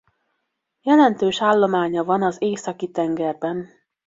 Jelentős 0.81 1.41
állománya 1.41 2.03
van 2.03 2.23
az 2.23 2.35
Északi-tengerben. 2.41 3.69